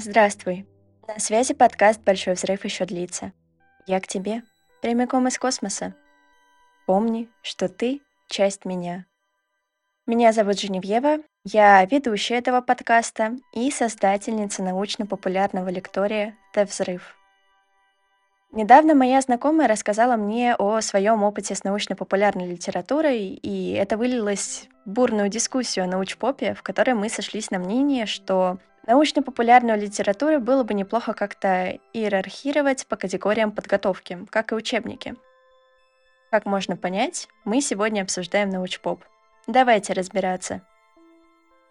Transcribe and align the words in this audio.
Здравствуй. 0.00 0.64
На 1.08 1.18
связи 1.18 1.54
подкаст 1.54 2.00
«Большой 2.04 2.34
взрыв 2.34 2.64
еще 2.64 2.84
длится». 2.84 3.32
Я 3.88 3.98
к 4.00 4.06
тебе, 4.06 4.42
прямиком 4.80 5.26
из 5.26 5.40
космоса. 5.40 5.92
Помни, 6.86 7.28
что 7.42 7.68
ты— 7.68 8.00
часть 8.28 8.64
меня. 8.64 9.06
Меня 10.06 10.32
зовут 10.32 10.60
Женевьева, 10.60 11.18
я 11.42 11.84
ведущая 11.84 12.36
этого 12.36 12.60
подкаста 12.60 13.38
и 13.52 13.72
создательница 13.72 14.62
научно-популярного 14.62 15.68
лектория 15.68 16.36
«Т 16.52 16.64
взрыв». 16.64 17.16
Недавно 18.52 18.94
моя 18.94 19.20
знакомая 19.20 19.66
рассказала 19.66 20.16
мне 20.16 20.54
о 20.54 20.80
своем 20.80 21.24
опыте 21.24 21.56
с 21.56 21.64
научно-популярной 21.64 22.46
литературой, 22.46 23.30
и 23.42 23.72
это 23.72 23.96
вылилось 23.96 24.68
в 24.86 24.90
бурную 24.90 25.28
дискуссию 25.28 25.86
о 25.86 25.88
научпопе, 25.88 26.54
в 26.54 26.62
которой 26.62 26.92
мы 26.92 27.08
сошлись 27.08 27.50
на 27.50 27.58
мнении, 27.58 28.04
что 28.04 28.58
научно-популярную 28.88 29.78
литературу 29.78 30.40
было 30.40 30.64
бы 30.64 30.74
неплохо 30.74 31.12
как-то 31.12 31.78
иерархировать 31.92 32.86
по 32.86 32.96
категориям 32.96 33.52
подготовки, 33.52 34.18
как 34.30 34.50
и 34.50 34.54
учебники. 34.54 35.14
Как 36.30 36.46
можно 36.46 36.76
понять, 36.76 37.28
мы 37.44 37.60
сегодня 37.60 38.02
обсуждаем 38.02 38.50
научпоп. 38.50 39.04
Давайте 39.46 39.92
разбираться. 39.92 40.62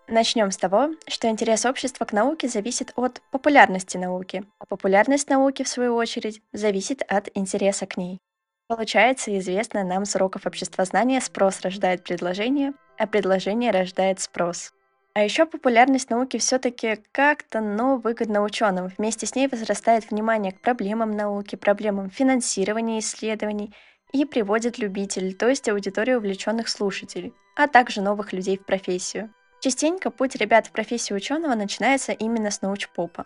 Начнем 0.08 0.52
с 0.52 0.58
того, 0.58 0.92
что 1.08 1.28
интерес 1.28 1.66
общества 1.66 2.06
к 2.06 2.14
науке 2.14 2.48
зависит 2.48 2.94
от 2.96 3.22
популярности 3.32 3.98
науки, 3.98 4.46
а 4.60 4.66
популярность 4.66 5.30
науки, 5.30 5.64
в 5.64 5.68
свою 5.68 5.96
очередь, 5.96 6.42
зависит 6.54 7.04
от 7.08 7.30
интереса 7.34 7.88
к 7.88 7.98
ней. 7.98 8.20
Получается, 8.68 9.38
известно 9.38 9.84
нам 9.84 10.06
с 10.06 10.16
уроков 10.16 10.46
обществознания, 10.46 11.20
спрос 11.20 11.62
рождает 11.62 12.04
предложение, 12.04 12.74
а 12.98 13.06
предложение 13.08 13.72
рождает 13.72 14.20
спрос. 14.20 14.72
А 15.18 15.24
еще 15.24 15.48
популярность 15.48 16.12
науки 16.12 16.38
все-таки 16.38 17.00
как-то, 17.12 17.60
но 17.60 17.98
выгодна 17.98 18.44
ученым. 18.44 18.92
Вместе 19.00 19.26
с 19.26 19.34
ней 19.34 19.48
возрастает 19.48 20.12
внимание 20.12 20.52
к 20.52 20.62
проблемам 20.62 21.10
науки, 21.10 21.56
проблемам 21.56 22.12
финансирования 22.12 23.00
исследований 23.00 23.74
и 24.14 24.26
приводит 24.26 24.78
любителей, 24.78 25.34
то 25.34 25.50
есть 25.50 25.68
аудиторию 25.70 26.20
увлеченных 26.20 26.70
слушателей, 26.70 27.34
а 27.56 27.68
также 27.68 28.02
новых 28.02 28.32
людей 28.32 28.60
в 28.60 28.66
профессию. 28.66 29.34
Частенько 29.60 30.12
путь 30.12 30.36
ребят 30.36 30.68
в 30.68 30.72
профессию 30.72 31.18
ученого 31.18 31.56
начинается 31.56 32.12
именно 32.12 32.52
с 32.52 32.62
научпопа. 32.62 33.26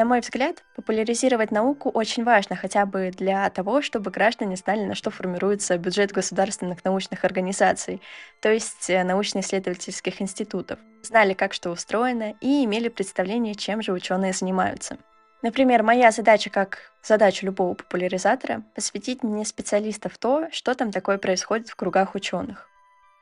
На 0.00 0.06
мой 0.06 0.20
взгляд, 0.20 0.64
популяризировать 0.76 1.50
науку 1.50 1.90
очень 1.90 2.24
важно 2.24 2.56
хотя 2.56 2.86
бы 2.86 3.12
для 3.14 3.50
того, 3.50 3.82
чтобы 3.82 4.10
граждане 4.10 4.56
знали, 4.56 4.86
на 4.86 4.94
что 4.94 5.10
формируется 5.10 5.76
бюджет 5.76 6.10
государственных 6.10 6.82
научных 6.86 7.26
организаций, 7.26 8.00
то 8.40 8.50
есть 8.50 8.88
э, 8.88 9.04
научно-исследовательских 9.04 10.22
институтов, 10.22 10.78
знали, 11.02 11.34
как 11.34 11.52
что 11.52 11.68
устроено 11.70 12.32
и 12.40 12.64
имели 12.64 12.88
представление, 12.88 13.54
чем 13.54 13.82
же 13.82 13.92
ученые 13.92 14.32
занимаются. 14.32 14.96
Например, 15.42 15.82
моя 15.82 16.12
задача, 16.12 16.48
как 16.48 16.78
задача 17.02 17.44
любого 17.44 17.74
популяризатора, 17.74 18.62
посвятить 18.74 19.22
мне 19.22 19.44
специалистов 19.44 20.16
то, 20.16 20.48
что 20.50 20.74
там 20.74 20.92
такое 20.92 21.18
происходит 21.18 21.68
в 21.68 21.76
кругах 21.76 22.14
ученых. 22.14 22.69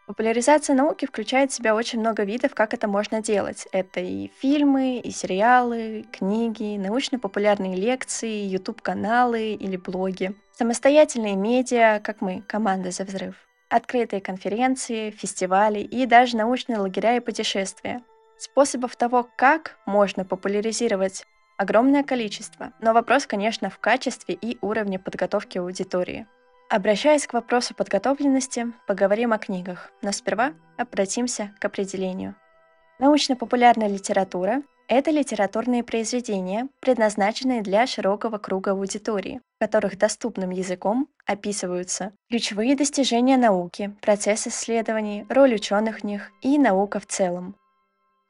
Популяризация 0.08 0.74
науки 0.74 1.04
включает 1.04 1.52
в 1.52 1.54
себя 1.54 1.74
очень 1.74 2.00
много 2.00 2.24
видов, 2.24 2.54
как 2.54 2.72
это 2.72 2.88
можно 2.88 3.20
делать. 3.20 3.68
Это 3.72 4.00
и 4.00 4.30
фильмы, 4.40 5.00
и 5.00 5.10
сериалы, 5.10 6.06
книги, 6.10 6.78
научно-популярные 6.78 7.76
лекции, 7.76 8.46
YouTube-каналы 8.46 9.52
или 9.52 9.76
блоги, 9.76 10.34
самостоятельные 10.56 11.36
медиа, 11.36 12.00
как 12.02 12.22
мы, 12.22 12.42
команда 12.48 12.90
«За 12.90 13.04
взрыв», 13.04 13.34
открытые 13.68 14.22
конференции, 14.22 15.10
фестивали 15.10 15.80
и 15.80 16.06
даже 16.06 16.38
научные 16.38 16.78
лагеря 16.78 17.16
и 17.16 17.20
путешествия. 17.20 18.00
Способов 18.38 18.96
того, 18.96 19.28
как 19.36 19.76
можно 19.84 20.24
популяризировать 20.24 21.26
огромное 21.58 22.02
количество, 22.02 22.72
но 22.80 22.94
вопрос, 22.94 23.26
конечно, 23.26 23.68
в 23.68 23.78
качестве 23.78 24.34
и 24.40 24.56
уровне 24.62 24.98
подготовки 24.98 25.58
аудитории– 25.58 26.26
Обращаясь 26.70 27.26
к 27.26 27.32
вопросу 27.32 27.74
подготовленности, 27.74 28.66
поговорим 28.86 29.32
о 29.32 29.38
книгах, 29.38 29.90
но 30.02 30.12
сперва 30.12 30.52
обратимся 30.76 31.54
к 31.60 31.64
определению. 31.64 32.34
Научно-популярная 32.98 33.88
литература– 33.88 34.62
это 34.88 35.10
литературные 35.10 35.82
произведения, 35.82 36.68
предназначенные 36.80 37.62
для 37.62 37.86
широкого 37.86 38.36
круга 38.36 38.72
аудитории, 38.72 39.40
в 39.56 39.64
которых 39.64 39.96
доступным 39.96 40.50
языком 40.50 41.08
описываются 41.24 42.12
ключевые 42.28 42.76
достижения 42.76 43.38
науки, 43.38 43.96
процесс 44.02 44.46
исследований, 44.46 45.24
роль 45.30 45.54
ученых 45.54 46.00
в 46.00 46.04
них 46.04 46.30
и 46.42 46.58
наука 46.58 47.00
в 47.00 47.06
целом. 47.06 47.56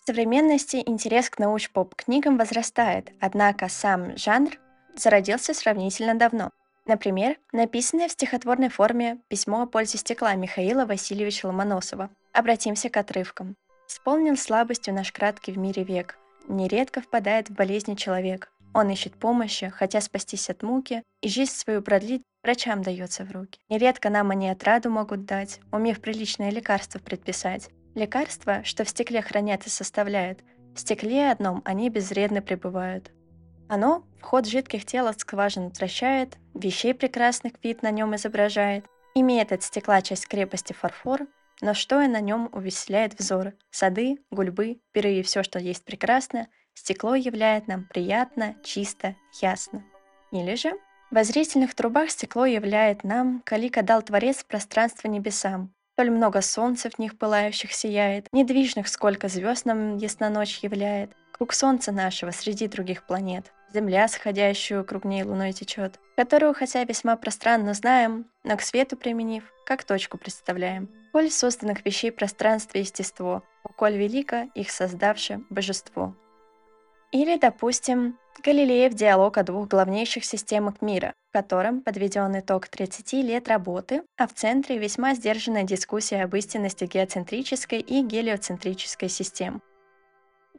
В 0.04 0.06
современности 0.06 0.80
интерес 0.86 1.28
к 1.28 1.40
науч-поп-книгам 1.40 2.38
возрастает, 2.38 3.10
однако 3.20 3.68
сам 3.68 4.16
жанр 4.16 4.50
зародился 4.94 5.54
сравнительно 5.54 6.14
давно. 6.14 6.50
Например, 6.88 7.36
написанное 7.52 8.08
в 8.08 8.12
стихотворной 8.12 8.70
форме 8.70 9.18
письмо 9.28 9.62
о 9.62 9.66
пользе 9.66 9.98
стекла 9.98 10.34
Михаила 10.34 10.86
Васильевича 10.86 11.44
Ломоносова. 11.46 12.08
Обратимся 12.32 12.88
к 12.88 12.96
отрывкам. 12.96 13.56
«Исполнил 13.86 14.38
слабостью 14.38 14.94
наш 14.94 15.12
краткий 15.12 15.52
в 15.52 15.58
мире 15.58 15.84
век. 15.84 16.18
Нередко 16.48 17.02
впадает 17.02 17.50
в 17.50 17.52
болезни 17.52 17.94
человек. 17.94 18.50
Он 18.72 18.88
ищет 18.88 19.14
помощи, 19.14 19.68
хотя 19.68 20.00
спастись 20.00 20.48
от 20.48 20.62
муки, 20.62 21.02
и 21.20 21.28
жизнь 21.28 21.52
свою 21.52 21.82
продлить 21.82 22.22
врачам 22.42 22.80
дается 22.80 23.24
в 23.24 23.32
руки. 23.32 23.60
Нередко 23.68 24.08
нам 24.08 24.30
они 24.30 24.48
отраду 24.48 24.88
могут 24.88 25.26
дать, 25.26 25.60
умев 25.70 26.00
приличное 26.00 26.50
лекарство 26.50 26.98
предписать. 26.98 27.68
Лекарства, 27.94 28.64
что 28.64 28.84
в 28.84 28.88
стекле 28.88 29.20
хранят 29.20 29.66
и 29.66 29.70
составляют, 29.70 30.40
в 30.74 30.80
стекле 30.80 31.30
одном 31.30 31.60
они 31.66 31.90
безвредно 31.90 32.40
пребывают. 32.40 33.10
Оно 33.68 34.04
вход 34.20 34.46
жидких 34.46 34.86
тел 34.86 35.06
от 35.06 35.20
скважин 35.20 35.66
отвращает, 35.66 36.38
вещей 36.58 36.94
прекрасных 36.94 37.52
вид 37.62 37.82
на 37.82 37.90
нем 37.90 38.14
изображает, 38.16 38.84
имеет 39.14 39.52
от 39.52 39.62
стекла 39.62 40.02
часть 40.02 40.26
крепости 40.26 40.72
фарфор, 40.72 41.26
но 41.60 41.74
что 41.74 42.00
и 42.00 42.08
на 42.08 42.20
нем 42.20 42.48
увеселяет 42.52 43.18
взор. 43.18 43.54
Сады, 43.70 44.18
гульбы, 44.30 44.80
пиры 44.92 45.14
и 45.14 45.22
все, 45.22 45.42
что 45.42 45.58
есть 45.58 45.84
прекрасно, 45.84 46.48
стекло 46.74 47.14
являет 47.14 47.66
нам 47.66 47.84
приятно, 47.84 48.54
чисто, 48.62 49.16
ясно. 49.40 49.84
Или 50.30 50.54
же 50.54 50.72
в 51.10 51.24
зрительных 51.24 51.74
трубах 51.74 52.10
стекло 52.10 52.46
являет 52.46 53.02
нам, 53.02 53.42
калика 53.44 53.82
дал 53.82 54.02
Творец 54.02 54.44
пространство 54.44 55.08
небесам, 55.08 55.72
Толь 55.96 56.10
много 56.10 56.42
солнца 56.42 56.90
в 56.90 56.98
них 57.00 57.18
пылающих 57.18 57.72
сияет, 57.72 58.28
Недвижных 58.30 58.86
сколько 58.86 59.26
звезд 59.26 59.64
нам 59.64 59.96
ясно 59.96 60.30
ночь 60.30 60.60
являет, 60.60 61.10
Круг 61.32 61.52
солнца 61.52 61.92
нашего 61.92 62.30
среди 62.30 62.68
других 62.68 63.04
планет, 63.04 63.52
Земля, 63.72 64.08
сходящую 64.08 64.84
круг 64.84 65.04
ней 65.04 65.22
луной 65.22 65.52
течет, 65.52 66.00
Которую, 66.16 66.54
хотя 66.54 66.84
весьма 66.84 67.16
пространно 67.16 67.74
знаем, 67.74 68.26
Но 68.44 68.56
к 68.56 68.62
свету 68.62 68.96
применив, 68.96 69.44
как 69.66 69.84
точку 69.84 70.18
представляем. 70.18 70.88
Коль 71.12 71.30
созданных 71.30 71.84
вещей 71.84 72.10
пространство 72.10 72.78
и 72.78 72.80
естество, 72.80 73.42
Коль 73.76 73.96
велико 73.96 74.48
их 74.54 74.70
создавшее 74.70 75.42
божество. 75.50 76.14
Или, 77.12 77.38
допустим, 77.38 78.18
Галилеев 78.44 78.94
диалог 78.94 79.38
о 79.38 79.42
двух 79.42 79.68
главнейших 79.68 80.24
системах 80.24 80.80
мира, 80.80 81.14
в 81.30 81.32
котором 81.32 81.80
подведен 81.80 82.38
итог 82.38 82.68
30 82.68 83.12
лет 83.14 83.48
работы, 83.48 84.02
а 84.16 84.26
в 84.26 84.34
центре 84.34 84.78
весьма 84.78 85.14
сдержанная 85.14 85.64
дискуссия 85.64 86.22
об 86.22 86.34
истинности 86.36 86.84
геоцентрической 86.84 87.80
и 87.80 88.02
гелиоцентрической 88.02 89.08
систем. 89.08 89.62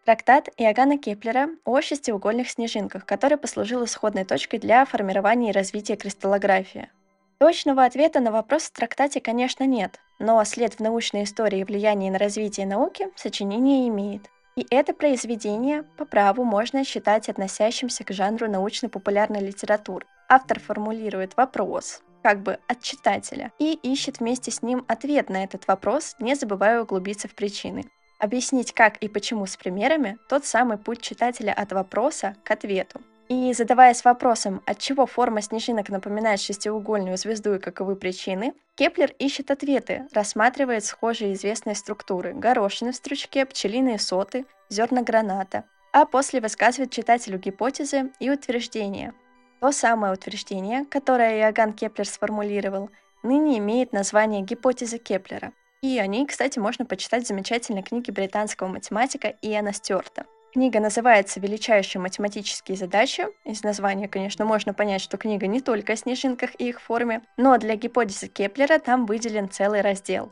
Трактат 0.10 0.50
Иоганна 0.58 0.98
Кеплера 0.98 1.50
о 1.66 1.82
шестиугольных 1.82 2.50
снежинках, 2.50 3.06
который 3.06 3.38
послужил 3.38 3.86
исходной 3.86 4.26
точкой 4.26 4.58
для 4.58 4.84
формирования 4.86 5.52
и 5.52 5.54
развития 5.54 5.98
кристаллографии. 5.98 6.90
Точного 7.38 7.86
ответа 7.86 8.20
на 8.20 8.32
вопрос 8.32 8.64
в 8.64 8.72
трактате, 8.72 9.22
конечно, 9.22 9.66
нет, 9.66 10.00
но 10.18 10.44
след 10.46 10.74
в 10.74 10.80
научной 10.80 11.26
истории 11.26 11.60
и 11.60 11.64
влияние 11.64 12.12
на 12.12 12.18
развитие 12.18 12.66
науки 12.66 13.10
сочинение 13.16 13.88
имеет– 13.88 14.24
и 14.56 14.66
это 14.72 14.94
произведение 14.94 15.84
по 15.96 16.06
праву 16.06 16.44
можно 16.44 16.84
считать 16.84 17.30
относящимся 17.30 18.04
к 18.04 18.12
жанру 18.12 18.50
научно-популярной 18.50 19.42
литературы. 19.42 20.08
Автор 20.28 20.60
формулирует 20.60 21.38
вопрос, 21.38 22.02
как 22.24 22.42
бы 22.42 22.58
от 22.68 22.82
читателя, 22.82 23.52
и 23.60 23.74
ищет 23.84 24.20
вместе 24.20 24.50
с 24.50 24.64
ним 24.64 24.84
ответ 24.88 25.30
на 25.30 25.44
этот 25.44 25.68
вопрос, 25.68 26.16
не 26.20 26.34
забывая 26.34 26.82
углубиться 26.82 27.28
в 27.28 27.36
причины. 27.36 27.86
Объяснить 28.20 28.74
как 28.74 28.98
и 28.98 29.08
почему 29.08 29.46
с 29.46 29.56
примерами– 29.56 30.18
тот 30.30 30.46
самый 30.46 30.78
путь 30.78 31.02
читателя 31.02 31.54
от 31.54 31.72
вопроса 31.72 32.36
к 32.44 32.52
ответу. 32.52 33.02
И 33.30 33.54
задаваясь 33.54 34.04
вопросом, 34.04 34.62
от 34.66 34.80
чего 34.80 35.06
форма 35.06 35.42
снежинок 35.42 35.90
напоминает 35.90 36.42
шестиугольную 36.42 37.16
звезду 37.16 37.54
и 37.54 37.60
каковы 37.60 37.96
причины, 37.96 38.54
Кеплер 38.76 39.14
ищет 39.20 39.52
ответы, 39.52 40.08
рассматривает 40.14 40.84
схожие 40.84 41.34
известные 41.34 41.76
структуры– 41.76 42.34
горошины 42.36 42.92
в 42.92 42.96
стручке, 42.96 43.46
пчелиные 43.46 44.00
соты, 44.00 44.46
зерна 44.70 45.02
граната, 45.02 45.64
а 45.94 46.06
после 46.06 46.42
высказывает 46.42 46.92
читателю 46.92 47.38
гипотезы 47.38 48.12
и 48.20 48.30
утверждения. 48.30 49.14
То 49.62 49.72
самое 49.72 50.14
утверждение, 50.14 50.86
которое 50.86 51.40
Иоганн 51.40 51.74
Кеплер 51.74 52.08
сформулировал, 52.08 52.90
ныне 53.24 53.60
имеет 53.60 53.94
название 53.94 54.42
гипотеза 54.42 54.98
Кеплера. 54.98 55.54
И 55.82 55.98
о 55.98 56.08
ней, 56.08 56.26
кстати, 56.26 56.60
можно 56.60 56.86
почитать 56.86 57.24
в 57.24 57.28
замечательной 57.28 57.84
книге 57.84 58.12
британского 58.12 58.68
математика 58.68 59.36
Иэна 59.42 59.74
Стюарта. 59.74 60.26
Книга 60.52 60.80
называется 60.80 61.40
«Величайшие 61.40 62.02
математические 62.02 62.76
задачи». 62.76 63.28
Из 63.46 63.64
названия, 63.64 64.08
конечно, 64.08 64.46
можно 64.46 64.74
понять, 64.74 65.02
что 65.02 65.18
книга 65.18 65.48
не 65.48 65.62
только 65.62 65.94
о 65.94 65.96
снежинках 65.96 66.50
и 66.58 66.70
их 66.70 66.82
форме, 66.82 67.22
но 67.38 67.58
для 67.58 67.76
гипотезы 67.76 68.28
Кеплера 68.28 68.80
там 68.80 69.06
выделен 69.06 69.50
целый 69.50 69.82
раздел. 69.82 70.32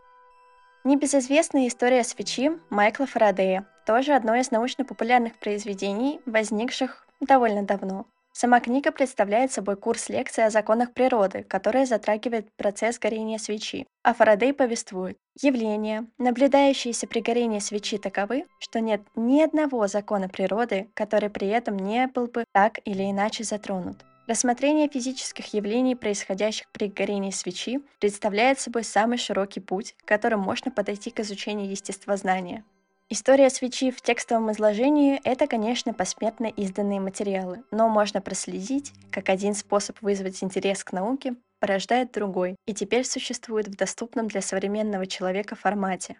Небезызвестная 0.83 1.67
история 1.67 2.03
свечи 2.03 2.51
Майкла 2.69 3.05
Фарадея, 3.05 3.67
тоже 3.85 4.13
одно 4.13 4.35
из 4.35 4.51
научно-популярных 4.51 5.37
произведений, 5.37 6.19
возникших 6.25 7.07
довольно 7.21 7.63
давно. 7.63 8.05
Сама 8.39 8.59
книга 8.59 8.91
представляет 8.91 9.51
собой 9.51 9.77
курс 9.77 10.09
лекций 10.09 10.45
о 10.45 10.51
законах 10.51 10.93
природы, 10.93 11.41
который 11.41 11.87
затрагивает 11.87 12.53
процесс 12.55 12.99
горения 12.99 13.39
свечи. 13.39 13.87
А 14.03 14.13
Фарадей 14.13 14.53
повествует, 14.53 15.17
явления, 15.41 16.05
наблюдающиеся 16.19 17.07
при 17.07 17.21
горении 17.21 17.57
свечи, 17.57 17.97
таковы, 17.97 18.45
что 18.59 18.79
нет 18.79 19.01
ни 19.15 19.41
одного 19.41 19.87
закона 19.87 20.29
природы, 20.29 20.87
который 20.93 21.31
при 21.31 21.47
этом 21.47 21.77
не 21.77 22.05
был 22.05 22.27
бы 22.27 22.43
так 22.53 22.77
или 22.85 23.09
иначе 23.09 23.43
затронут. 23.43 24.05
Рассмотрение 24.27 24.87
физических 24.87 25.51
явлений, 25.55 25.95
происходящих 25.95 26.67
при 26.71 26.89
горении 26.89 27.31
свечи, 27.31 27.79
представляет 27.99 28.59
собой 28.59 28.83
самый 28.83 29.17
широкий 29.17 29.61
путь, 29.61 29.95
которым 30.05 30.41
можно 30.41 30.69
подойти 30.69 31.09
к 31.09 31.21
изучению 31.21 31.71
естествознания. 31.71 32.63
История 33.09 33.49
свечи 33.49 33.89
в 33.89 34.01
текстовом 34.01 34.51
изложении– 34.51 35.21
это, 35.23 35.47
конечно, 35.47 35.93
посмертно 35.93 36.47
изданные 36.47 36.99
материалы, 36.99 37.63
но 37.71 37.87
можно 37.87 38.19
проследить, 38.19 38.91
как 39.11 39.29
один 39.29 39.55
способ 39.55 40.01
вызвать 40.01 40.43
интерес 40.43 40.83
к 40.83 40.91
науке 40.91 41.35
порождает 41.61 42.11
другой, 42.11 42.57
и 42.65 42.73
теперь 42.73 43.05
существует 43.05 43.69
в 43.69 43.77
доступном 43.77 44.27
для 44.27 44.41
современного 44.41 45.07
человека 45.07 45.55
формате. 45.55 46.17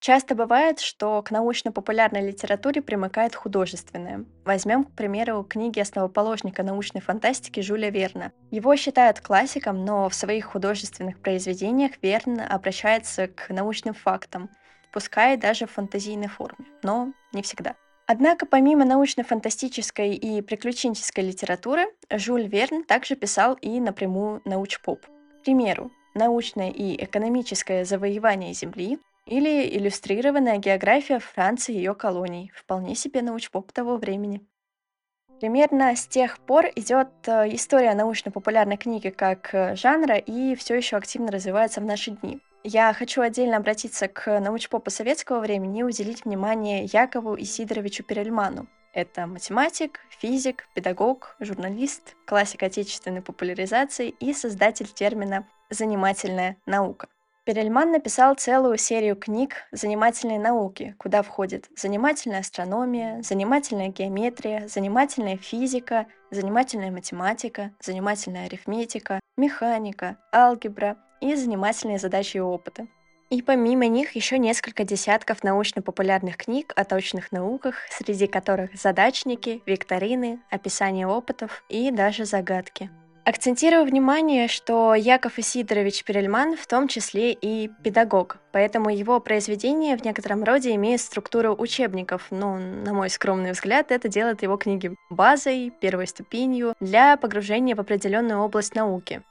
Часто 0.00 0.34
бывает, 0.34 0.80
что 0.80 1.22
к 1.22 1.30
научно-популярной 1.30 2.26
литературе 2.26 2.82
примыкает 2.82 3.36
художественная. 3.36 4.24
Возьмем, 4.44 4.82
к 4.82 4.90
примеру, 4.96 5.46
книги 5.48 5.78
основоположника 5.78 6.64
научной 6.64 7.00
фантастики 7.00 7.60
Жюля 7.60 7.90
Верна. 7.90 8.32
Его 8.50 8.74
считают 8.74 9.20
классиком, 9.20 9.84
но 9.84 10.08
в 10.08 10.14
своих 10.14 10.46
художественных 10.46 11.20
произведениях 11.20 11.92
Верн 12.02 12.40
обращается 12.40 13.28
к 13.28 13.50
научным 13.50 13.94
фактам– 13.94 14.50
пускай 14.92 15.36
даже 15.36 15.66
в 15.66 15.70
фантазийной 15.72 16.28
форме, 16.28 16.66
но 16.82 17.12
не 17.32 17.42
всегда. 17.42 17.74
Однако 18.06 18.46
помимо 18.46 18.84
научно-фантастической 18.84 20.14
и 20.14 20.42
приключенческой 20.42 21.24
литературы, 21.24 21.86
Жюль 22.10 22.46
Верн 22.46 22.84
также 22.84 23.16
писал 23.16 23.54
и 23.54 23.80
напрямую 23.80 24.42
научпоп. 24.44 25.06
К 25.06 25.44
примеру, 25.44 25.90
научное 26.14 26.70
и 26.70 27.02
экономическое 27.02 27.84
завоевание 27.84 28.52
Земли 28.52 28.98
или 29.26 29.68
иллюстрированная 29.78 30.58
география 30.58 31.20
Франции 31.20 31.74
и 31.74 31.78
ее 31.78 31.94
колоний, 31.94 32.52
вполне 32.54 32.94
себе 32.94 33.22
научпоп 33.22 33.72
того 33.72 33.96
времени. 33.96 34.40
Примерно 35.40 35.96
с 35.96 36.06
тех 36.06 36.38
пор 36.38 36.66
идет 36.76 37.08
э, 37.26 37.54
история 37.54 37.94
научно-популярной 37.94 38.76
книги 38.76 39.08
как 39.08 39.52
э, 39.52 39.74
жанра 39.74 40.16
и 40.16 40.54
все 40.54 40.76
еще 40.76 40.96
активно 40.96 41.32
развивается 41.32 41.80
в 41.80 41.84
наши 41.84 42.12
дни. 42.12 42.40
Я 42.64 42.92
хочу 42.92 43.22
отдельно 43.22 43.56
обратиться 43.56 44.06
к 44.06 44.38
научпопу 44.38 44.88
советского 44.88 45.40
времени 45.40 45.80
и 45.80 45.82
уделить 45.82 46.24
внимание 46.24 46.84
Якову 46.84 47.36
Исидоровичу 47.36 48.04
Перельману. 48.04 48.68
Это 48.92 49.26
математик, 49.26 49.98
физик, 50.10 50.68
педагог, 50.74 51.34
журналист, 51.40 52.14
классик 52.24 52.62
отечественной 52.62 53.20
популяризации 53.20 54.10
и 54.10 54.32
создатель 54.32 54.86
термина 54.86 55.44
«занимательная 55.70 56.56
наука». 56.64 57.08
Перельман 57.44 57.90
написал 57.90 58.36
целую 58.36 58.78
серию 58.78 59.16
книг 59.16 59.66
«Занимательные 59.72 60.38
науки», 60.38 60.94
куда 60.98 61.22
входит 61.22 61.68
занимательная 61.76 62.38
астрономия, 62.40 63.20
занимательная 63.22 63.88
геометрия, 63.88 64.68
занимательная 64.68 65.36
физика, 65.36 66.06
занимательная 66.30 66.92
математика, 66.92 67.72
занимательная 67.80 68.46
арифметика, 68.46 69.18
механика, 69.36 70.18
алгебра, 70.32 70.96
и 71.22 71.34
занимательные 71.36 71.98
задачи 71.98 72.36
и 72.36 72.40
опыты. 72.40 72.88
И 73.30 73.40
помимо 73.40 73.86
них 73.86 74.14
еще 74.14 74.36
несколько 74.36 74.84
десятков 74.84 75.42
научно-популярных 75.42 76.36
книг 76.36 76.74
о 76.76 76.84
точных 76.84 77.32
науках, 77.32 77.76
среди 77.88 78.26
которых 78.26 78.74
задачники, 78.74 79.62
викторины, 79.64 80.40
описание 80.50 81.06
опытов 81.06 81.64
и 81.70 81.90
даже 81.90 82.26
загадки. 82.26 82.90
Акцентирую 83.24 83.84
внимание, 83.84 84.48
что 84.48 84.94
Яков 84.94 85.38
Исидорович 85.38 86.02
Перельман 86.02 86.56
в 86.56 86.66
том 86.66 86.88
числе 86.88 87.32
и 87.32 87.70
педагог, 87.84 88.38
поэтому 88.50 88.90
его 88.90 89.20
произведения 89.20 89.96
в 89.96 90.04
некотором 90.04 90.42
роде 90.42 90.74
имеют 90.74 91.00
структуру 91.00 91.54
учебников, 91.54 92.26
но, 92.30 92.58
на 92.58 92.92
мой 92.92 93.08
скромный 93.08 93.52
взгляд, 93.52 93.92
это 93.92 94.08
делает 94.08 94.42
его 94.42 94.56
книги 94.56 94.94
базой, 95.08 95.72
первой 95.80 96.08
ступенью 96.08 96.74
для 96.80 97.16
погружения 97.16 97.76
в 97.76 97.80
определенную 97.80 98.40
область 98.40 98.74
науки. 98.74 99.22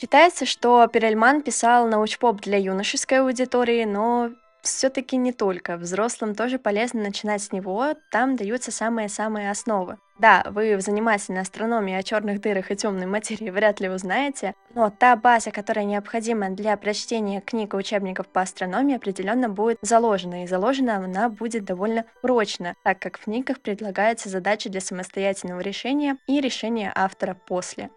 Считается, 0.00 0.46
что 0.46 0.86
Перельман 0.86 1.42
писал 1.42 1.86
научпоп 1.86 2.40
для 2.40 2.56
юношеской 2.56 3.20
аудитории, 3.20 3.84
но 3.84 4.30
все-таки 4.62 5.18
не 5.18 5.30
только. 5.30 5.76
Взрослым 5.76 6.34
тоже 6.34 6.58
полезно 6.58 7.02
начинать 7.02 7.42
с 7.42 7.52
него, 7.52 7.94
там 8.10 8.34
даются 8.34 8.70
самые-самые 8.70 9.50
основы. 9.50 9.98
Да, 10.18 10.46
вы 10.48 10.76
в 10.76 10.80
занимательной 10.80 11.42
астрономии 11.42 11.94
о 11.94 12.02
черных 12.02 12.40
дырах 12.40 12.70
и 12.70 12.76
темной 12.76 13.04
материи 13.04 13.50
вряд 13.50 13.80
ли 13.80 13.90
узнаете, 13.90 14.54
но 14.74 14.88
та 14.88 15.16
база, 15.16 15.50
которая 15.50 15.84
необходима 15.84 16.48
для 16.48 16.78
прочтения 16.78 17.42
книг 17.42 17.74
и 17.74 17.76
учебников 17.76 18.26
по 18.26 18.40
астрономии, 18.40 18.96
определенно 18.96 19.50
будет 19.50 19.78
заложена, 19.82 20.44
и 20.44 20.46
заложена 20.46 20.96
она 20.96 21.28
будет 21.28 21.66
довольно 21.66 22.06
прочно, 22.22 22.74
так 22.84 23.00
как 23.00 23.18
в 23.18 23.24
книгах 23.24 23.60
предлагаются 23.60 24.30
задачи 24.30 24.70
для 24.70 24.80
самостоятельного 24.80 25.60
решения 25.60 26.16
и 26.26 26.40
решения 26.40 26.90
автора 26.94 27.34
после. 27.46 27.90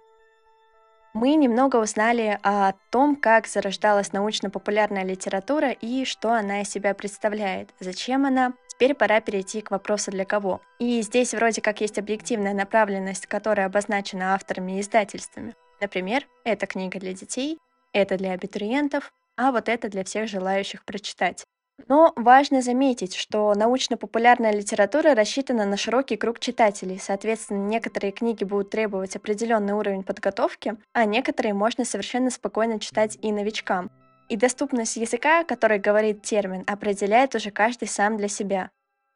Мы 1.14 1.36
немного 1.36 1.76
узнали 1.76 2.40
о 2.42 2.74
том, 2.90 3.16
как 3.16 3.46
зарождалась 3.46 4.14
научно-популярная 4.14 5.04
литература 5.04 5.70
и 5.70 6.06
что 6.06 6.34
она 6.34 6.62
из 6.62 6.70
себя 6.70 6.96
представляет, 6.96 7.70
зачем 7.80 8.26
она. 8.26 8.54
Теперь 8.68 8.96
пора 8.96 9.22
перейти 9.22 9.62
к 9.62 9.70
вопросу 9.70 10.10
«для 10.10 10.26
кого?». 10.26 10.60
И 10.80 11.02
здесь 11.04 11.36
вроде 11.36 11.62
как 11.62 11.82
есть 11.82 12.00
объективная 12.00 12.56
направленность, 12.56 13.28
которая 13.28 13.68
обозначена 13.68 14.34
авторами 14.34 14.78
и 14.78 14.82
издательствами. 14.82 15.56
Например, 15.80 16.26
эта 16.46 16.66
книга 16.66 17.00
для 17.00 17.14
детей, 17.14 17.60
это 17.94 18.18
для 18.18 18.32
абитуриентов, 18.32 19.14
а 19.38 19.52
вот 19.52 19.70
это 19.70 19.90
для 19.90 20.04
всех 20.04 20.28
желающих 20.28 20.84
прочитать. 20.84 21.46
Но 21.88 22.14
важно 22.16 22.62
заметить, 22.62 23.16
что 23.16 23.54
научно-популярная 23.56 24.54
литература 24.54 25.16
рассчитана 25.16 25.66
на 25.66 25.76
широкий 25.76 26.18
круг 26.18 26.40
читателей, 26.40 27.00
соответственно, 27.00 27.66
некоторые 27.68 28.12
книги 28.12 28.44
будут 28.44 28.70
требовать 28.70 29.16
определенный 29.16 29.74
уровень 29.74 30.04
подготовки, 30.04 30.76
а 30.94 31.06
некоторые 31.06 31.54
можно 31.54 31.84
совершенно 31.84 32.30
спокойно 32.30 32.80
читать 32.80 33.18
и 33.22 33.32
новичкам. 33.32 33.90
И 34.30 34.38
доступность 34.38 34.96
языка, 34.96 35.44
который 35.44 35.80
говорит 35.80 36.22
термин, 36.22 36.64
определяет 36.68 37.36
уже 37.36 37.52
каждый 37.52 37.88
сам 37.88 38.18
для 38.18 38.28
себя. 38.28 38.70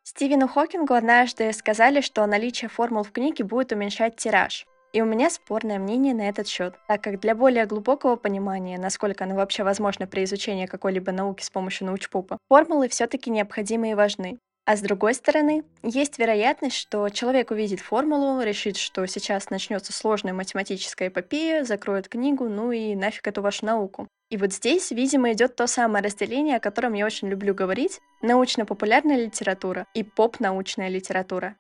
Стивену 0.04 0.48
Хокингу 0.48 0.94
однажды 0.94 1.52
сказали, 1.54 2.02
что 2.02 2.26
наличие 2.26 2.70
формул 2.70 3.04
в 3.04 3.12
книге 3.12 3.44
будет 3.44 3.72
уменьшать 3.72 4.16
тираж. 4.16 4.66
И 4.94 5.02
у 5.02 5.06
меня 5.06 5.30
спорное 5.30 5.80
мнение 5.80 6.14
на 6.14 6.30
этот 6.30 6.48
счет, 6.48 6.76
так 6.88 7.02
как 7.02 7.20
для 7.20 7.36
более 7.36 7.66
глубокого 7.66 8.16
понимания, 8.16 8.78
насколько 8.78 9.26
оно 9.26 9.36
вообще 9.36 9.64
возможно 9.64 10.08
при 10.08 10.24
изучении 10.24 10.66
какой-либо 10.66 11.12
науки 11.12 11.44
с 11.44 11.50
помощью 11.50 11.88
научпопа, 11.88 12.38
формулы 12.50 12.88
все-таки 12.88 13.30
необходимы 13.30 13.92
и 13.92 13.96
важны. 13.96 14.40
А 14.66 14.76
с 14.76 14.82
другой 14.82 15.14
стороны, 15.14 15.64
есть 15.82 16.20
вероятность, 16.20 16.76
что 16.76 17.08
человек 17.08 17.52
увидит 17.52 17.80
формулу, 17.80 18.42
решит, 18.42 18.76
что 18.76 19.06
сейчас 19.06 19.50
начнется 19.50 19.94
сложная 19.94 20.34
математическая 20.34 21.08
эпопея, 21.08 21.64
закроет 21.64 22.10
книгу, 22.10 22.50
ну 22.50 22.74
и 22.74 22.94
нафиг 22.94 23.28
эту 23.28 23.42
вашу 23.42 23.66
науку. 23.66 24.10
И 24.30 24.36
вот 24.36 24.52
здесь, 24.52 24.92
видимо, 24.92 25.32
идет 25.32 25.56
то 25.56 25.68
самое 25.68 26.04
разделение, 26.04 26.58
о 26.58 26.60
котором 26.60 26.94
я 26.96 27.06
очень 27.06 27.30
люблю 27.30 27.54
говорить, 27.54 28.02
научно-популярная 28.22 29.16
литература 29.16 29.86
и 29.94 30.04
поп-научная 30.04 30.90
литература. 30.90 31.56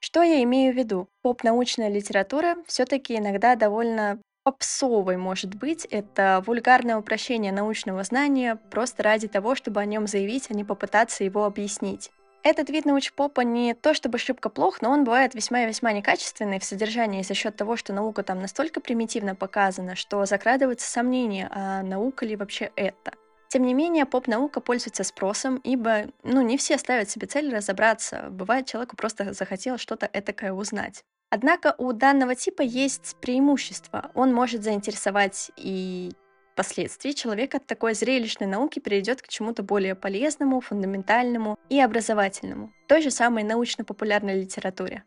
Что 0.00 0.22
я 0.22 0.42
имею 0.42 0.72
в 0.72 0.76
виду? 0.76 1.08
Поп-научная 1.22 1.88
литература 1.88 2.56
все-таки 2.66 3.16
иногда 3.16 3.56
довольно 3.56 4.20
попсовой 4.44 5.16
может 5.16 5.56
быть. 5.56 5.84
Это 5.86 6.42
вульгарное 6.46 6.96
упрощение 6.98 7.50
научного 7.50 8.04
знания 8.04 8.56
просто 8.70 9.02
ради 9.02 9.26
того, 9.26 9.54
чтобы 9.56 9.80
о 9.80 9.84
нем 9.84 10.06
заявить, 10.06 10.50
а 10.50 10.54
не 10.54 10.64
попытаться 10.64 11.24
его 11.24 11.44
объяснить. 11.44 12.10
Этот 12.44 12.70
вид 12.70 12.84
научпопа 12.84 13.40
не 13.40 13.74
то 13.74 13.92
чтобы 13.92 14.18
шибко 14.18 14.48
плох, 14.48 14.80
но 14.80 14.90
он 14.90 15.02
бывает 15.02 15.34
весьма 15.34 15.64
и 15.64 15.66
весьма 15.66 15.90
некачественный 15.90 16.60
в 16.60 16.64
содержании 16.64 17.22
за 17.22 17.34
счет 17.34 17.56
того, 17.56 17.76
что 17.76 17.92
наука 17.92 18.22
там 18.22 18.40
настолько 18.40 18.80
примитивно 18.80 19.34
показана, 19.34 19.96
что 19.96 20.24
закрадывается 20.26 20.88
сомнение, 20.88 21.48
а 21.50 21.82
наука 21.82 22.24
ли 22.24 22.36
вообще 22.36 22.70
это. 22.76 23.14
Тем 23.48 23.62
не 23.62 23.74
менее, 23.74 24.06
поп-наука 24.06 24.60
пользуется 24.60 25.04
спросом, 25.04 25.56
ибо 25.62 26.06
ну, 26.22 26.42
не 26.42 26.56
все 26.56 26.78
ставят 26.78 27.10
себе 27.10 27.26
цель 27.26 27.54
разобраться. 27.54 28.28
Бывает, 28.30 28.66
человеку 28.66 28.96
просто 28.96 29.32
захотелось 29.32 29.80
что-то 29.80 30.08
этакое 30.12 30.52
узнать. 30.52 31.04
Однако 31.30 31.74
у 31.78 31.92
данного 31.92 32.34
типа 32.34 32.62
есть 32.62 33.16
преимущество. 33.20 34.10
Он 34.14 34.32
может 34.32 34.62
заинтересовать 34.62 35.50
и 35.56 36.12
впоследствии 36.52 37.10
человек 37.10 37.54
от 37.54 37.66
такой 37.66 37.94
зрелищной 37.94 38.46
науки 38.46 38.78
перейдет 38.78 39.20
к 39.20 39.28
чему-то 39.28 39.62
более 39.62 39.94
полезному, 39.94 40.60
фундаментальному 40.60 41.58
и 41.68 41.80
образовательному, 41.80 42.72
той 42.88 43.02
же 43.02 43.10
самой 43.10 43.44
научно-популярной 43.44 44.40
литературе. 44.40 45.04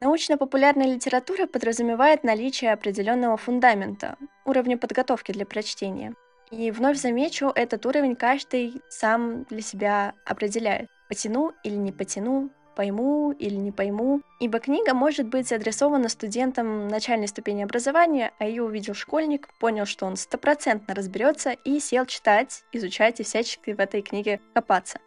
Научно-популярная 0.00 0.86
литература 0.86 1.46
подразумевает 1.46 2.24
наличие 2.24 2.72
определенного 2.72 3.36
фундамента, 3.36 4.16
уровня 4.44 4.78
подготовки 4.78 5.32
для 5.32 5.46
прочтения. 5.46 6.14
И 6.50 6.70
вновь 6.70 6.98
замечу, 6.98 7.50
этот 7.54 7.84
уровень 7.86 8.16
каждый 8.16 8.82
сам 8.88 9.44
для 9.44 9.60
себя 9.60 10.14
определяет. 10.24 10.88
Потяну 11.08 11.52
или 11.64 11.74
не 11.74 11.92
потяну, 11.92 12.50
пойму 12.74 13.32
или 13.32 13.54
не 13.54 13.72
пойму, 13.72 14.20
ибо 14.40 14.58
книга 14.58 14.94
может 14.94 15.28
быть 15.28 15.52
адресована 15.52 16.08
студентам 16.08 16.88
начальной 16.88 17.28
ступени 17.28 17.62
образования, 17.62 18.32
а 18.38 18.46
ее 18.46 18.62
увидел 18.62 18.94
школьник, 18.94 19.48
понял, 19.60 19.86
что 19.86 20.06
он 20.06 20.16
стопроцентно 20.16 20.94
разберется 20.94 21.50
и 21.50 21.78
сел 21.80 22.04
читать, 22.06 22.64
изучать 22.72 23.20
и 23.20 23.22
всячески 23.22 23.72
в 23.72 23.80
этой 23.80 24.02
книге 24.02 24.40
копаться. 24.54 24.98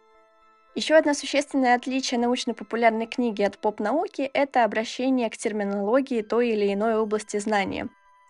Еще 0.74 0.94
одно 0.94 1.12
существенное 1.14 1.74
отличие 1.74 2.20
научно-популярной 2.20 3.06
книги 3.06 3.42
от 3.42 3.58
поп-науки— 3.58 4.22
это 4.34 4.64
обращение 4.64 5.28
к 5.28 5.36
терминологии 5.36 6.22
той 6.22 6.50
или 6.50 6.72
иной 6.72 6.96
области 6.96 7.38
знания. 7.38 7.88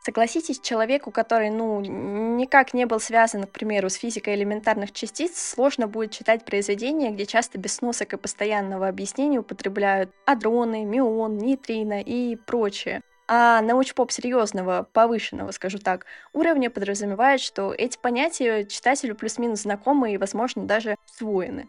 Согласитесь, 0.09 0.59
человеку, 0.59 1.11
который, 1.11 1.50
ну, 1.50 1.83
никак 1.83 2.73
не 2.73 2.87
был 2.87 2.99
связан, 2.99 3.45
к 3.45 3.50
примеру, 3.50 3.91
с 3.91 3.97
физикой 3.97 4.37
элементарных 4.37 4.91
частиц, 4.93 5.37
сложно 5.37 5.87
будет 5.87 6.12
читать 6.12 6.47
произведения, 6.47 7.11
где 7.11 7.27
часто 7.27 7.59
без 7.59 7.75
сносок 7.75 8.15
и 8.15 8.17
постоянного 8.17 8.88
объяснения 8.88 9.41
употребляют 9.41 10.11
адроны, 10.25 10.87
мион, 10.87 11.37
нейтрино 11.37 12.00
и 12.00 12.37
прочее. 12.37 13.03
А 13.27 13.61
научпоп 13.61 14.11
серьезного, 14.11 14.88
повышенного, 14.95 15.50
скажу 15.50 15.77
так, 15.77 16.07
уровня 16.33 16.71
подразумевает, 16.71 17.43
что 17.43 17.75
эти 17.77 17.99
понятия 17.99 18.65
читателю 18.65 19.15
плюс-минус 19.15 19.61
знакомы 19.61 20.15
и, 20.15 20.17
возможно, 20.17 20.65
даже 20.65 20.97
усвоены. 21.05 21.69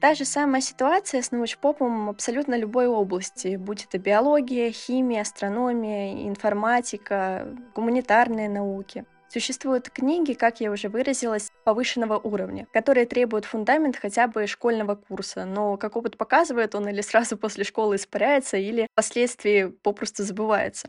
Та 0.00 0.14
же 0.14 0.24
самая 0.24 0.60
ситуация 0.60 1.22
с 1.22 1.32
научпопом 1.32 2.08
абсолютно 2.08 2.56
любой 2.56 2.86
области, 2.86 3.56
будь 3.56 3.84
это 3.84 3.98
биология, 3.98 4.70
химия, 4.70 5.22
астрономия, 5.22 6.28
информатика, 6.28 7.48
гуманитарные 7.74 8.48
науки. 8.48 9.04
Существуют 9.28 9.90
книги, 9.90 10.34
как 10.34 10.60
я 10.60 10.70
уже 10.70 10.88
выразилась, 10.88 11.50
повышенного 11.64 12.16
уровня, 12.16 12.68
которые 12.72 13.06
требуют 13.06 13.44
фундамент 13.44 13.96
хотя 13.96 14.28
бы 14.28 14.46
школьного 14.46 14.94
курса, 14.94 15.44
но, 15.44 15.76
как 15.76 15.96
опыт 15.96 16.16
показывает, 16.16 16.76
он 16.76 16.88
или 16.88 17.00
сразу 17.00 17.36
после 17.36 17.64
школы 17.64 17.96
испаряется, 17.96 18.56
или 18.56 18.86
впоследствии 18.92 19.66
попросту 19.82 20.22
забывается. 20.22 20.88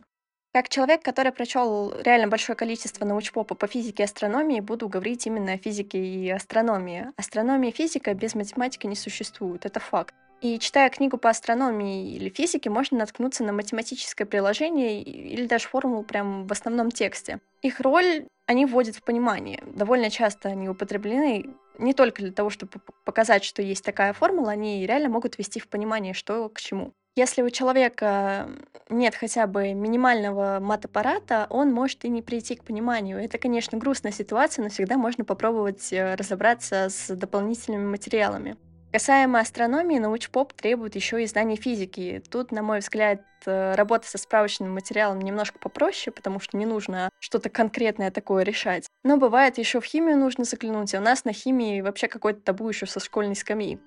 Как 0.52 0.68
человек, 0.68 1.04
который 1.04 1.32
прочел 1.32 1.94
реально 2.02 2.28
большое 2.28 2.56
количество 2.56 3.06
научпопа 3.06 3.54
по 3.54 3.68
физике 3.68 4.02
и 4.02 4.06
астрономии, 4.06 4.62
буду 4.62 4.90
говорить 4.90 5.28
именно 5.28 5.54
о 5.54 5.58
физике 5.58 6.00
и 6.00 6.28
астрономии. 6.30 7.08
Астрономия 7.18 7.70
и 7.70 7.74
физика 7.74 8.16
без 8.16 8.34
математики 8.34 8.88
не 8.88 8.96
существуют, 8.96 9.68
это 9.68 9.80
факт. 9.80 10.16
И 10.42 10.58
читая 10.58 10.90
книгу 10.90 11.18
по 11.18 11.30
астрономии 11.30 12.16
или 12.16 12.30
физике, 12.30 12.72
можно 12.72 12.98
наткнуться 12.98 13.44
на 13.44 13.54
математическое 13.54 14.26
приложение 14.26 15.04
или 15.04 15.46
даже 15.46 15.68
формулу 15.68 16.02
прям 16.02 16.48
в 16.48 16.52
основном 16.52 16.90
тексте. 16.90 17.40
Их 17.62 17.80
роль 17.82 18.26
они 18.48 18.66
вводят 18.66 18.96
в 18.96 19.04
понимание. 19.04 19.62
Довольно 19.68 20.10
часто 20.10 20.50
они 20.50 20.68
употреблены 20.68 21.46
не 21.78 21.94
только 21.94 22.24
для 22.24 22.32
того, 22.32 22.50
чтобы 22.50 22.72
показать, 23.06 23.44
что 23.44 23.62
есть 23.62 23.84
такая 23.84 24.14
формула, 24.14 24.52
они 24.52 24.86
реально 24.88 25.10
могут 25.10 25.38
ввести 25.38 25.60
в 25.60 25.68
понимание, 25.68 26.16
что 26.16 26.50
к 26.50 26.60
чему. 26.60 26.94
Если 27.20 27.42
у 27.42 27.50
человека 27.50 28.48
нет 28.88 29.14
хотя 29.14 29.46
бы 29.46 29.74
минимального 29.74 30.60
мат-аппарата, 30.62 31.48
он 31.50 31.70
может 31.70 32.06
и 32.06 32.10
не 32.10 32.22
прийти 32.22 32.56
к 32.56 32.64
пониманию. 32.64 33.22
Это, 33.22 33.38
конечно, 33.38 33.78
грустная 33.78 34.14
ситуация, 34.14 34.64
но 34.64 34.70
всегда 34.70 34.96
можно 34.96 35.26
попробовать 35.26 35.92
э, 35.92 36.16
разобраться 36.16 36.88
с 36.90 37.14
дополнительными 37.14 37.86
материалами. 37.86 38.56
Касаемо 38.94 39.42
астрономии, 39.42 40.00
научпоп 40.00 40.54
требует 40.54 40.96
еще 40.96 41.22
и 41.22 41.28
знаний 41.28 41.58
физики. 41.58 42.24
Тут, 42.32 42.54
на 42.54 42.64
мой 42.64 42.80
взгляд, 42.80 43.22
э, 43.46 43.76
работа 43.76 44.08
со 44.08 44.18
справочным 44.18 44.74
материалом 44.74 45.20
немножко 45.20 45.60
попроще, 45.60 46.14
потому 46.16 46.40
что 46.40 46.56
не 46.56 46.66
нужно 46.66 47.10
что-то 47.20 47.50
конкретное 47.50 48.12
такое 48.12 48.44
решать. 48.44 48.88
Но 49.04 49.18
бывает, 49.18 49.58
еще 49.58 49.82
в 49.82 49.84
химию 49.84 50.16
нужно 50.16 50.46
заглянуть, 50.46 50.96
а 50.96 51.00
у 51.00 51.02
нас 51.02 51.26
на 51.26 51.34
химии 51.34 51.82
вообще 51.82 52.08
какой-то 52.08 52.40
табу 52.40 52.70
еще 52.70 52.86
со 52.86 53.02
школьной 53.02 53.36
скамьи. 53.36 53.78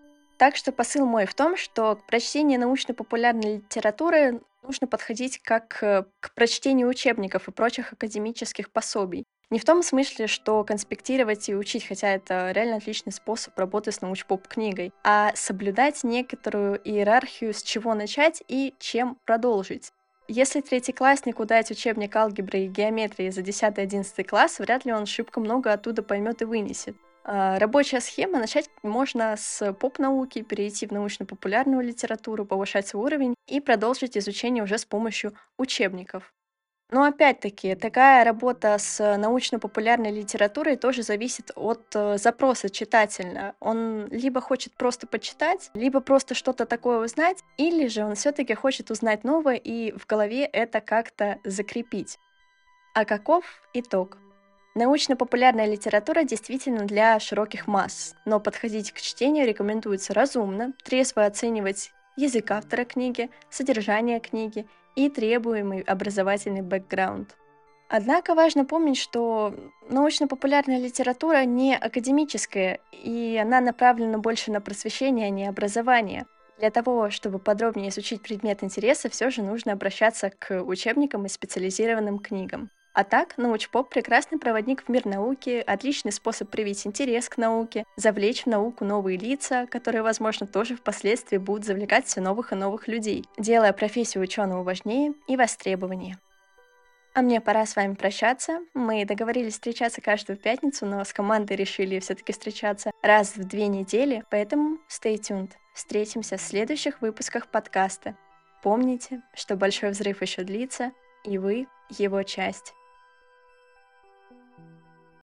Так 0.42 0.56
что 0.56 0.72
посыл 0.72 1.06
мой 1.06 1.25
в 1.25 1.34
том, 1.34 1.56
что 1.56 1.94
к 1.94 2.04
прочтению 2.08 2.58
научно-популярной 2.58 3.58
литературы 3.58 4.40
нужно 4.64 4.88
подходить 4.88 5.38
как 5.38 5.80
э, 5.84 6.02
к 6.18 6.34
прочтению 6.34 6.88
учебников 6.88 7.46
и 7.46 7.52
прочих 7.52 7.92
академических 7.92 8.72
пособий. 8.72 9.22
Не 9.50 9.61
в 9.61 9.64
том 9.64 9.84
смысле, 9.84 10.26
что 10.26 10.64
конспектировать 10.64 11.49
и 11.49 11.54
учить, 11.54 11.87
хотя 11.87 12.08
это 12.08 12.50
реально 12.50 12.78
отличный 12.78 13.12
способ 13.12 13.56
работы 13.56 13.92
с 13.92 14.00
научпоп-книгой, 14.00 14.92
а 15.04 15.30
соблюдать 15.37 16.02
некоторую 16.02 16.80
иерархию, 16.82 17.54
с 17.54 17.62
чего 17.62 17.94
начать 17.94 18.42
и 18.49 18.75
чем 18.80 19.18
продолжить. 19.25 19.92
Если 20.26 20.61
третьекласснику 20.61 21.44
дать 21.44 21.70
учебник 21.70 22.16
алгебры 22.16 22.62
и 22.62 22.66
геометрии 22.66 23.30
за 23.30 23.42
10-11 23.42 24.25
класс, 24.25 24.58
вряд 24.58 24.84
ли 24.87 24.92
он 24.92 25.06
шибко 25.06 25.38
много 25.38 25.72
оттуда 25.72 26.02
поймет 26.02 26.42
и 26.42 26.46
вынесет. 26.46 26.96
А, 27.25 27.59
рабочая 27.59 28.00
схема. 28.00 28.38
Начать 28.38 28.69
можно 28.83 29.37
с 29.37 29.73
поп-науки, 29.75 30.43
перейти 30.43 30.87
в 30.87 30.93
научно-популярную 30.93 31.83
литературу, 31.83 32.45
повышать 32.45 32.88
свой 32.88 33.05
уровень 33.05 33.35
и 33.47 33.61
продолжить 33.61 34.17
изучение 34.17 34.64
уже 34.64 34.79
с 34.79 34.85
помощью 34.85 35.33
учебников. 35.57 36.33
Но 36.91 37.05
опять-таки, 37.05 37.75
такая 37.75 38.23
работа 38.23 38.76
с 38.79 39.17
научно-популярной 39.17 40.11
литературой 40.11 40.76
тоже 40.76 41.02
зависит 41.02 41.50
от 41.57 41.87
э, 41.95 42.19
запроса 42.19 42.69
читателя. 42.69 43.55
Он 43.61 44.09
либо 44.09 44.43
хочет 44.43 44.75
просто 44.75 45.07
почитать, 45.07 45.71
либо 45.73 46.00
просто 46.00 46.35
что-то 46.35 46.67
такое 46.67 46.99
узнать, 47.02 47.38
или 47.57 47.87
же 47.87 48.05
он 48.05 48.14
все-таки 48.14 48.52
хочет 48.52 48.91
узнать 48.91 49.25
новое 49.25 49.55
и 49.55 49.93
в 49.97 50.07
голове 50.07 50.45
это 50.45 50.83
как-то 50.83 51.38
закрепить. 51.45 52.19
А 52.95 53.07
каков 53.07 53.45
итог? 53.73 54.19
Научно-популярная 54.75 55.67
литература 55.67 56.25
действительно 56.25 56.87
для 56.87 57.21
широких 57.21 57.67
масс, 57.67 58.14
но 58.25 58.41
подходить 58.41 58.93
к 58.93 59.00
чтению 59.00 59.47
рекомендуется 59.47 60.14
разумно, 60.14 60.73
трезво 60.83 61.26
оценивать 61.26 61.93
язык 62.17 62.50
автора 62.50 62.85
книги, 62.85 63.31
содержание 63.50 64.19
книги 64.19 64.67
и 64.97 65.11
требуемый 65.11 65.81
образовательный 65.83 66.62
бэкграунд. 66.62 67.37
Однако 67.91 68.35
важно 68.35 68.64
помнить, 68.64 68.97
что 68.97 69.55
научно-популярная 69.91 70.79
литература 70.79 71.45
не 71.45 71.76
академическая, 71.76 72.79
и 72.93 73.38
она 73.41 73.61
направлена 73.61 74.17
больше 74.17 74.50
на 74.50 74.62
просвещение, 74.62 75.26
а 75.26 75.31
не 75.31 75.47
образование. 75.47 76.25
Для 76.59 76.71
того, 76.71 77.11
чтобы 77.11 77.38
подробнее 77.38 77.91
изучить 77.91 78.23
предмет 78.23 78.64
интереса, 78.64 79.11
все 79.11 79.29
же 79.29 79.43
нужно 79.43 79.73
обращаться 79.73 80.31
к 80.31 80.62
учебникам 80.62 81.26
и 81.26 81.29
специализированным 81.29 82.19
книгам. 82.19 82.71
А 82.94 83.04
так, 83.04 83.38
научпоп— 83.38 83.88
прекрасный 83.90 84.38
проводник 84.38 84.84
в 84.84 84.88
мир 84.90 85.06
науки, 85.06 85.64
отличный 85.66 86.12
способ 86.12 86.50
привить 86.50 86.87
интерес 86.87 87.30
к 87.30 87.38
науке, 87.38 87.84
завлечь 87.96 88.42
в 88.42 88.49
науку 88.49 88.84
новые 88.84 89.16
лица, 89.16 89.66
которые, 89.70 90.02
возможно, 90.02 90.46
тоже 90.46 90.76
впоследствии 90.76 91.38
будут 91.38 91.64
завлекать 91.64 92.06
все 92.06 92.20
новых 92.20 92.52
и 92.52 92.56
новых 92.56 92.88
людей, 92.88 93.25
делая 93.38 93.72
профессию 93.72 94.22
ученого 94.22 94.62
важнее 94.62 95.14
и 95.26 95.37
востребованнее. 95.37 96.18
А 97.14 97.22
мне 97.22 97.40
пора 97.40 97.64
с 97.64 97.76
вами 97.76 97.94
прощаться. 97.94 98.61
Мы 98.75 99.04
договорились 99.04 99.54
встречаться 99.54 100.00
каждую 100.00 100.38
пятницу, 100.38 100.84
но 100.87 101.02
с 101.04 101.12
командой 101.12 101.56
решили 101.56 101.99
все-таки 101.99 102.32
встречаться 102.32 102.90
раз 103.02 103.37
в 103.37 103.44
две 103.44 103.68
недели, 103.68 104.25
поэтому 104.30 104.78
stay 104.88 105.16
tuned. 105.16 105.52
Встретимся 105.75 106.37
в 106.37 106.42
следующих 106.42 107.00
выпусках 107.00 107.49
подкаста. 107.49 108.16
Помните, 108.62 109.22
что 109.34 109.56
большой 109.56 109.90
взрыв 109.90 110.22
еще 110.22 110.42
длится, 110.42 110.92
и 111.25 111.38
вы 111.38 111.66
его 111.90 112.22
часть. 112.22 112.75